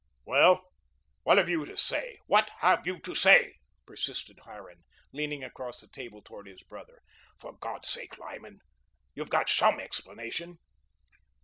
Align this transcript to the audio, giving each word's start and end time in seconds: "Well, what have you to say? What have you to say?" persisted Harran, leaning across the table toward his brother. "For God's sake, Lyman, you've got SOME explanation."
"Well, 0.25 0.63
what 1.21 1.37
have 1.37 1.47
you 1.47 1.63
to 1.63 1.77
say? 1.77 2.17
What 2.25 2.49
have 2.61 2.87
you 2.87 2.97
to 3.01 3.13
say?" 3.13 3.57
persisted 3.85 4.39
Harran, 4.45 4.83
leaning 5.13 5.43
across 5.43 5.79
the 5.79 5.87
table 5.89 6.23
toward 6.23 6.47
his 6.47 6.63
brother. 6.63 7.03
"For 7.39 7.53
God's 7.59 7.89
sake, 7.89 8.17
Lyman, 8.17 8.61
you've 9.13 9.29
got 9.29 9.47
SOME 9.47 9.79
explanation." 9.79 10.57